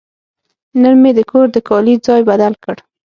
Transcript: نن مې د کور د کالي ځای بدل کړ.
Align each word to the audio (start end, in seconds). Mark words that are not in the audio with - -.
نن 0.81 0.95
مې 1.01 1.11
د 1.17 1.19
کور 1.31 1.47
د 1.53 1.57
کالي 1.67 1.95
ځای 2.07 2.21
بدل 2.29 2.53
کړ. 2.63 2.77